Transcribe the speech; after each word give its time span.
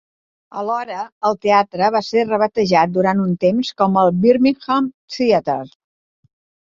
Alhora, 0.59 1.01
el 1.29 1.35
teatre 1.43 1.89
va 1.95 2.01
ser 2.07 2.23
rebatejat 2.31 2.95
durant 2.95 3.21
un 3.27 3.37
temps 3.47 3.71
com 3.83 4.01
el 4.05 4.11
"Birmingham 4.25 4.89
Theatre". 5.17 5.59